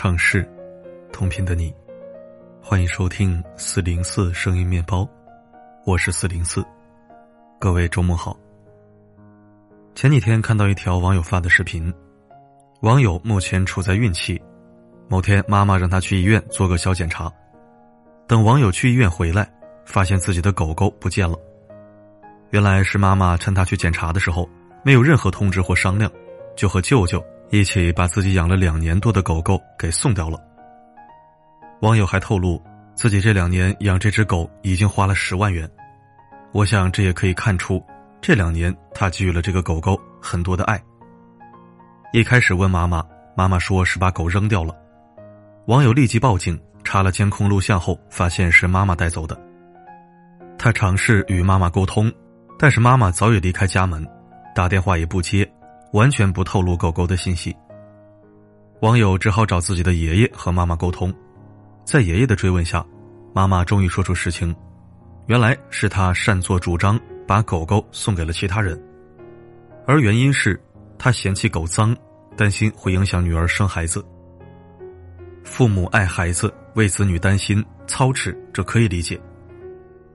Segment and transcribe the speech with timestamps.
[0.00, 0.48] 畅事，
[1.12, 1.74] 同频的你，
[2.62, 5.04] 欢迎收听四零四声音面包，
[5.84, 6.64] 我是四零四，
[7.58, 8.38] 各位周末好。
[9.96, 11.92] 前几天看到一条网友发的视频，
[12.82, 14.40] 网友目前处在孕期，
[15.08, 17.28] 某天妈妈让他去医院做个小检查，
[18.28, 19.50] 等网友去医院回来，
[19.84, 21.36] 发现自己的狗狗不见了。
[22.50, 24.48] 原来是妈妈趁他去检查的时候，
[24.84, 26.08] 没有任何通知或商量，
[26.54, 27.20] 就和舅舅。
[27.50, 30.38] 一起把自己养了两年多的狗狗给送掉了。
[31.80, 32.62] 网友还透露，
[32.94, 35.68] 自己这两年养这只狗已经花了十万元。
[36.52, 37.82] 我想这也可以看出，
[38.20, 40.78] 这两年他给予了这个狗狗很多的爱。
[42.12, 43.02] 一开始问妈妈，
[43.34, 44.74] 妈妈说是把狗扔掉了。
[45.66, 49.38] 网友立即报警，查了监控录像后，发现是妈妈带走的。
[50.58, 52.12] 他尝试与妈妈沟通，
[52.58, 54.06] 但是妈妈早已离开家门，
[54.54, 55.50] 打电话也不接。
[55.92, 57.54] 完全不透露狗狗的信息。
[58.80, 61.12] 网友只好找自己的爷爷和妈妈沟通，
[61.84, 62.84] 在爷爷的追问下，
[63.34, 64.54] 妈妈终于说出实情：
[65.26, 68.80] 原来是他擅作主张把狗狗送给了其他人，
[69.86, 70.60] 而原因是
[70.98, 71.96] 他嫌弃狗脏，
[72.36, 74.04] 担心会影响女儿生孩子。
[75.42, 79.18] 父母爱孩子，为子女担心操持，这可以理解，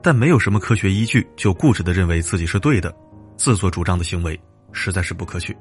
[0.02, 2.96] 但没有什么科学依据就固执的认为自己是对的，
[3.36, 4.40] 自作主张的行为。
[4.74, 5.56] 实在是不可取。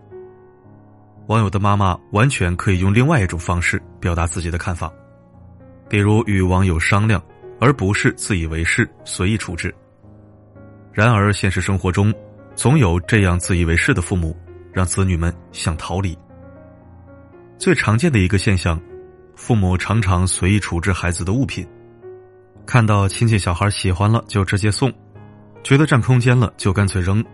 [1.28, 4.92] 网友的妈妈完全可以用另外一种方式表达自己的看法，
[5.88, 7.22] 比如与网友商量，
[7.60, 9.72] 而不是自以为是随意处置。
[10.92, 12.12] 然而，现实生活中，
[12.56, 14.36] 总有这样自以为是的父母，
[14.72, 16.18] 让子女们想逃离。
[17.56, 18.78] 最常见的一个现象，
[19.36, 21.66] 父母常常随意处置孩子的物品，
[22.66, 24.92] 看到亲戚小孩喜欢了就直接送，
[25.62, 27.24] 觉得占空间了就干脆扔。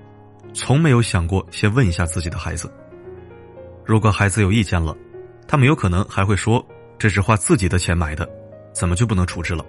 [0.53, 2.73] 从没有想过先问一下自己的孩子。
[3.85, 4.97] 如果孩子有意见了，
[5.47, 6.65] 他们有可能还会说
[6.99, 8.29] ：“这是花自己的钱买的，
[8.73, 9.65] 怎么就不能处置了？”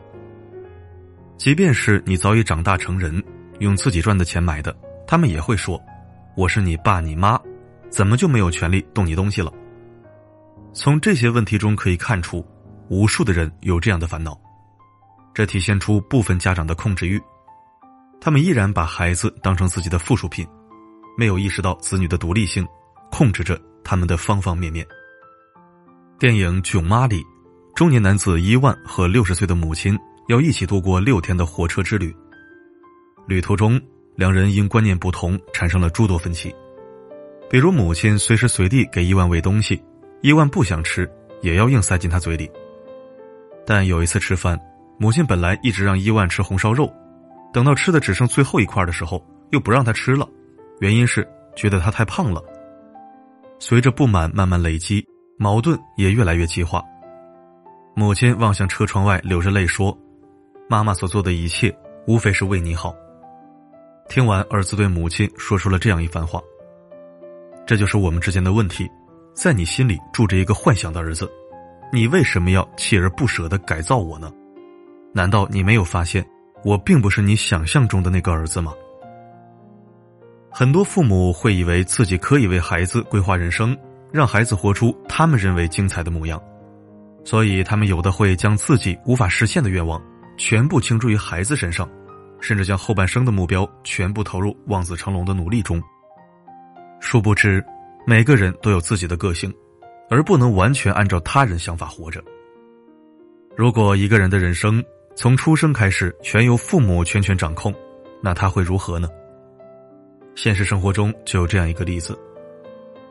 [1.38, 3.24] 即便是你早已长大成人，
[3.60, 4.76] 用自己赚的钱买的，
[5.08, 5.82] 他们也会说
[6.36, 7.40] ：“我是你爸你妈，
[7.90, 9.54] 怎么就没有权利动你东西了？”
[10.74, 12.46] 从这些问题中可以看出，
[12.90, 14.38] 无数的人有这样的烦恼，
[15.34, 17.22] 这体现出部分家长的控制欲，
[18.20, 20.46] 他们依然把孩子当成自己的附属品。
[21.18, 22.66] 没有意识到子女的独立性，
[23.12, 24.86] 控制着他们的方方面面。
[26.18, 27.24] 电影《囧妈》里，
[27.76, 32.16] 中年男子伊万和六十岁的母亲要一起度过六天的火车之旅。
[33.28, 33.80] 旅途中，
[34.16, 36.54] 两人因观念不同产生了诸多分歧。
[37.50, 39.82] 比如，母亲随时随地给伊万喂东西，
[40.22, 41.10] 伊万不想吃，
[41.42, 42.50] 也要硬塞进他嘴里。
[43.66, 44.60] 但有一次吃饭，
[44.98, 46.92] 母亲本来一直让伊万吃红烧肉，
[47.54, 50.28] 等到吃的只剩最后一块的时候，又不让他吃了。
[50.80, 52.42] 原因是觉得他太胖了。
[53.60, 55.06] 随着不满慢慢累积，
[55.38, 56.84] 矛盾也越来越激化。
[57.96, 59.98] 母亲望向车窗外，流着泪说
[60.70, 61.76] ：“妈妈所做的一切，
[62.08, 62.96] 无非是为你好。”
[64.08, 66.42] 听完，儿子对母亲说出了这样一番话
[67.68, 68.90] ：“这就是我们之间的问题，
[69.34, 71.30] 在你心里住着一个幻想的儿子，
[71.92, 74.32] 你为什么要锲而不舍的改造我呢？
[75.14, 76.26] 难道你没有发现，
[76.64, 78.74] 我并不是你想象中的那个儿子吗？”
[80.52, 83.78] 很多父母会以为自己可以为孩子规划人生，
[84.12, 86.42] 让孩子活出他们认为精彩的模样，
[87.24, 90.02] 所以他们有的会将自己无法实现的愿望
[90.38, 91.88] 全部倾注于孩子身上，
[92.42, 95.82] 甚至将后半生的目标全部投入望子成龙的努力中。
[97.00, 97.64] 殊不知，
[98.08, 99.54] 每个人都有自己的个性，
[100.10, 102.22] 而不能完全按照他人想法活着。
[103.56, 104.84] 如果一个人的人生
[105.16, 107.74] 从出生开始全由父母全权掌控，
[108.22, 109.08] 那他会如何呢？
[110.42, 112.18] 现实生活中就有这样一个例子：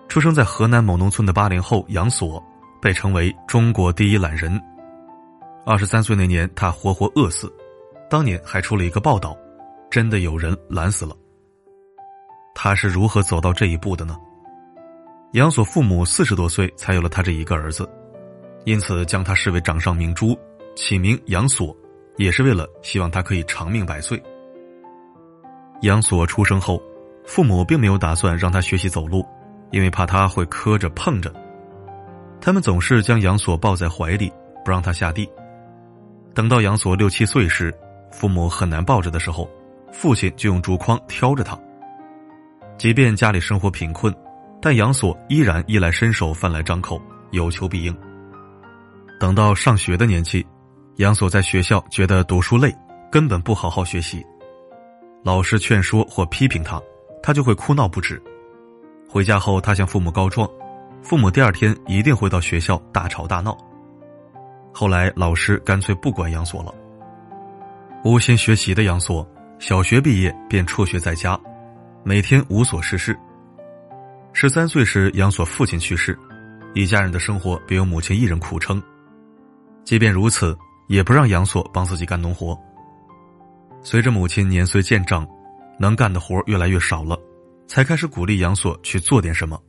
[0.08, 2.42] 出生在河南某农村的八零后杨锁，
[2.80, 4.58] 被称为“中国第一懒人”。
[5.66, 7.54] 二十三岁那年，他活活饿死。
[8.08, 9.36] 当年还出了一个报道
[9.92, 11.14] ：“真的有人懒死了。”
[12.56, 14.16] 他是如何走到这一步的呢？
[15.32, 17.86] 杨锁父母四十多岁才有了他这一个儿子，
[18.64, 20.34] 因此将他视为掌上明珠，
[20.74, 21.76] 起名杨锁，
[22.16, 24.18] 也是为了希望他可以长命百岁。
[25.82, 26.82] 杨锁出生后。
[27.28, 29.22] 父母并没有打算让他学习走路，
[29.70, 31.30] 因为怕他会磕着碰着。
[32.40, 34.32] 他们总是将杨锁抱在怀里，
[34.64, 35.28] 不让他下地。
[36.32, 37.72] 等到杨锁六七岁时，
[38.10, 39.46] 父母很难抱着的时候，
[39.92, 41.56] 父亲就用竹筐挑着他。
[42.78, 44.12] 即便家里生活贫困，
[44.58, 46.98] 但杨锁依然衣来伸手、饭来张口，
[47.32, 47.94] 有求必应。
[49.20, 50.44] 等到上学的年纪，
[50.96, 52.74] 杨锁在学校觉得读书累，
[53.12, 54.24] 根本不好好学习，
[55.22, 56.80] 老师劝说或批评他。
[57.22, 58.22] 他就会哭闹不止，
[59.08, 60.48] 回家后他向父母告状，
[61.02, 63.56] 父母第二天一定会到学校大吵大闹，
[64.72, 66.74] 后来老师干脆不管杨锁了。
[68.04, 69.26] 无心学习的杨锁，
[69.58, 71.38] 小学毕业便辍学在家，
[72.04, 73.18] 每天无所事事。
[74.32, 76.16] 十三岁时，杨锁父亲去世，
[76.74, 78.80] 一家人的生活便由母亲一人苦撑。
[79.84, 80.56] 即便如此，
[80.86, 82.56] 也不让杨锁帮自己干农活。
[83.82, 85.26] 随着母亲年岁渐长，
[85.78, 87.18] 能干的活越来越少了，
[87.66, 89.60] 才开始鼓励杨锁去做点什么。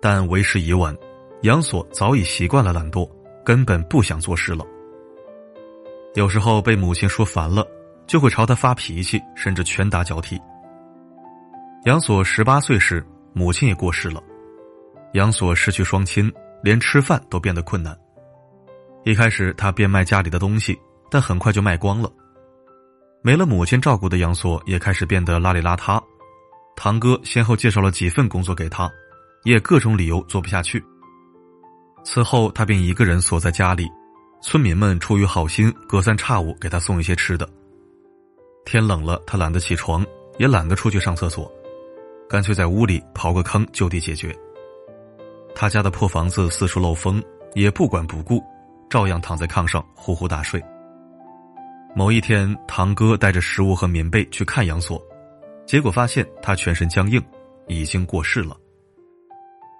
[0.00, 0.96] 但为时已晚，
[1.42, 3.08] 杨锁早已习惯了懒惰，
[3.44, 4.64] 根本不想做事了。
[6.14, 7.66] 有时候被母亲说烦了，
[8.06, 10.40] 就会朝他发脾气，甚至拳打脚踢。
[11.84, 13.04] 杨锁十八岁时。
[13.36, 14.22] 母亲也过世了，
[15.14, 17.98] 杨锁失去双亲，连吃饭都变得困难。
[19.04, 20.78] 一开始他变卖家里的东西，
[21.10, 22.08] 但很快就卖光了。
[23.26, 25.98] 没了母亲照顾的杨锁也开始变得邋里邋遢。
[26.76, 28.86] 堂哥先后介绍了几份工作给他，
[29.44, 30.84] 也各种理由做不下去。
[32.04, 33.88] 此后他便一个人锁在家里，
[34.42, 37.48] 村民们出于好心，隔三差五给他送一些吃的。
[38.66, 40.04] 天冷了，他懒得起床，
[40.36, 41.50] 也懒得出去上厕所。
[42.28, 44.36] 干脆在屋里刨个坑就地解决。
[45.54, 47.22] 他家的破房子四处漏风，
[47.54, 48.44] 也不管不顾，
[48.90, 50.62] 照样躺在炕上呼呼大睡。
[51.96, 55.00] 某一天，堂哥带着食物和棉被去看杨锁，
[55.64, 57.22] 结果发现他全身僵硬，
[57.68, 58.56] 已经过世了。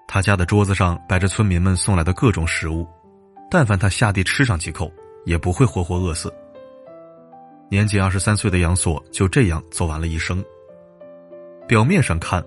[0.06, 2.86] 他家的桌子上摆着村民们送来的各种食物，
[3.50, 4.92] 但凡他下地吃上几口，
[5.24, 6.32] 也不会活活饿死。
[7.68, 10.44] 年仅二十三岁的杨锁就这样走完了一生。
[11.66, 12.44] 表面上看，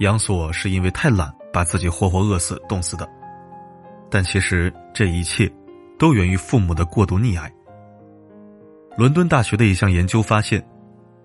[0.00, 3.08] 杨锁是因为太懒把自己活活饿死、冻死的，
[4.10, 5.50] 但其实这一切
[5.98, 7.50] 都源于父母的过度溺爱。
[8.96, 10.66] 伦敦大学的一项研究发现，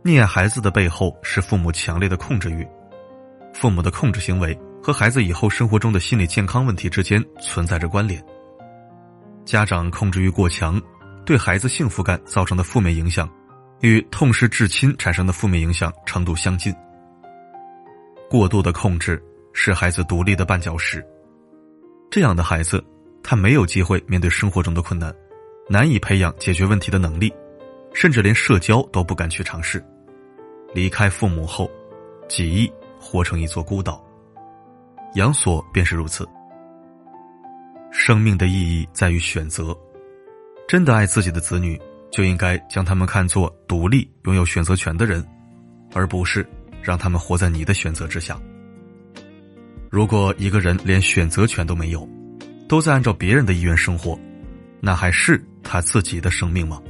[0.03, 2.68] 溺爱孩子的背后是父母强烈的控制欲，
[3.53, 8.21] 父母的控制行为和孩子以后生活中的心理健康问题之间存在着关联。
[9.45, 10.81] 家长控制欲过强，
[11.25, 13.29] 对孩子幸福感造成的负面影响，
[13.79, 16.75] 与痛失至亲产生的负面影响程度相近。
[18.29, 19.21] 过度的控制
[19.53, 21.01] 是孩子独立的绊脚石。
[22.09, 22.83] 这样的孩子，
[23.23, 25.13] 他没有机会面对生活中的困难，
[25.69, 27.33] 难以培养解决问题的能力，
[27.94, 29.84] 甚至连社交都不敢去尝试。
[30.74, 31.70] 离开父母后，
[32.28, 34.04] 几亿活成一座孤岛。
[35.16, 36.28] 杨锁便是如此。
[37.92, 39.78] 生命的意义在于选择，
[40.68, 41.80] 真的爱自己的子女，
[42.10, 45.26] 就应该将他们看作独立、拥有选择权的人，
[45.94, 46.48] 而不是。
[46.84, 48.42] 让他们活在你的选择之下。
[49.88, 52.10] 如果一个人连选择权都没有，
[52.68, 54.20] 都在按照别人的意愿生活，
[54.80, 56.82] 那还是他自己的生命吗？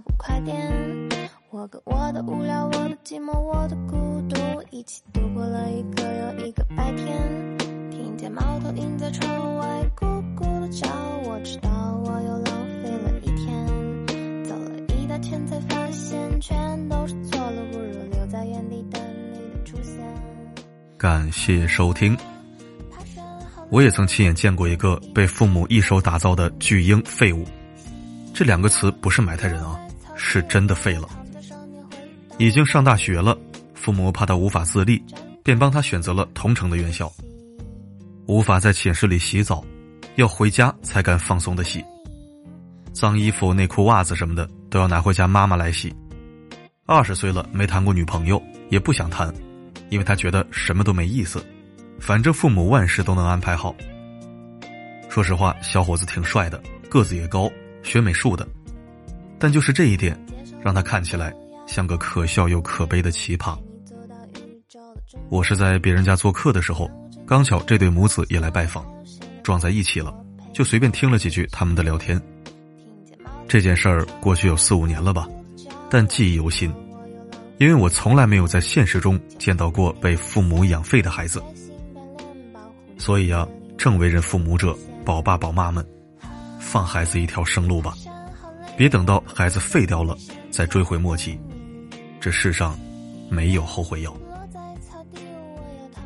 [0.00, 0.72] 不快点
[1.50, 4.36] 我跟我的无聊，我的寂寞，我的孤独，
[4.70, 7.58] 一起度过了一个又一个白天。
[7.90, 9.66] 听见猫头鹰在窗外
[9.96, 10.86] 咕咕的叫，
[11.24, 11.70] 我知道
[12.04, 13.66] 我又浪费了一天。
[14.44, 19.00] 走了一大圈才发现全都是错了，不如留在原地等
[19.32, 20.04] 你的出现。
[20.98, 22.16] 感谢收听。
[23.70, 27.44] 我也曾亲眼见过一个被父母一手打造的巨婴废物，
[28.34, 29.80] 这两个词不是埋汰人啊，
[30.16, 31.08] 是真的废了。
[32.38, 33.36] 已经上大学了，
[33.74, 35.02] 父母怕他无法自立，
[35.42, 37.10] 便帮他选择了同城的院校。
[38.26, 39.64] 无法在寝室里洗澡，
[40.16, 41.84] 要回家才敢放松的洗。
[42.92, 45.94] 脏衣服、内裤、袜子什么的都要拿回家妈妈来洗。
[46.86, 49.32] 二十岁了没谈过女朋友，也不想谈，
[49.90, 51.44] 因为他觉得什么都没意思，
[52.00, 53.74] 反正父母万事都能安排好。
[55.08, 57.50] 说实话，小伙子挺帅的，个子也高，
[57.82, 58.46] 学美术的，
[59.38, 60.18] 但就是这一点，
[60.62, 61.32] 让他看起来
[61.66, 63.56] 像个可笑又可悲的奇葩。
[65.28, 66.90] 我是在别人家做客的时候，
[67.26, 68.84] 刚巧这对母子也来拜访，
[69.42, 70.14] 撞在一起了，
[70.52, 72.20] 就随便听了几句他们的聊天。
[73.48, 75.28] 这件事儿过去有四五年了吧，
[75.88, 76.72] 但记忆犹新，
[77.58, 81.42] 因为我从来没有在现实中见到过被父母养废的孩子。
[82.98, 83.46] 所以啊，
[83.78, 85.86] 正为人父母者，宝爸宝妈们，
[86.58, 87.94] 放孩子一条生路吧，
[88.76, 90.16] 别等到孩子废掉了
[90.50, 91.38] 再追悔莫及。
[92.20, 92.78] 这世上
[93.30, 94.16] 没有后悔药。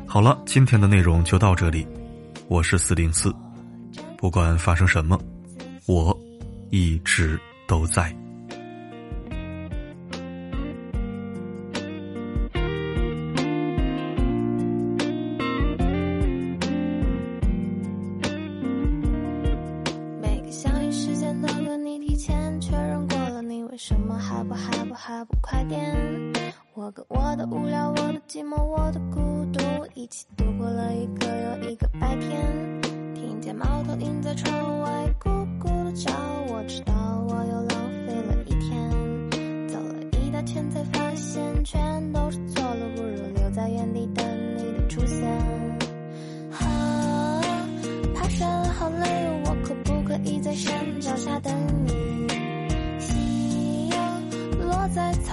[0.07, 1.85] 好了，今天的内容就到这里，
[2.47, 3.33] 我是四零四，
[4.17, 5.19] 不管发生什么，
[5.85, 6.17] 我。
[6.73, 7.37] 一直
[7.67, 8.15] 都在。
[23.83, 25.97] 什么还不还不还不快点？
[26.75, 29.59] 我跟我的无聊，我的寂寞，我的孤独，
[29.95, 30.69] 一起度过。
[30.69, 32.79] 了一个又一个白天，
[33.15, 36.11] 听见猫头鹰在窗外咕咕的叫，
[36.47, 36.93] 我知道
[37.27, 44.23] 我又浪费了一天，走了一大圈才发现全都是错了，不如留在原地等
[44.57, 45.60] 你的出现。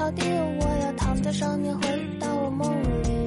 [0.09, 0.23] 到底，
[0.59, 1.87] 我要躺在上面回
[2.19, 2.73] 到我梦
[3.03, 3.18] 里。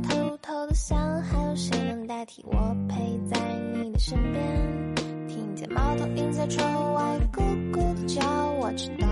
[0.00, 3.38] 偷偷的想，还有谁能代替我陪在
[3.74, 4.94] 你的身边？
[5.26, 8.20] 听见猫头鹰在窗外咕咕的叫，
[8.60, 9.07] 我知道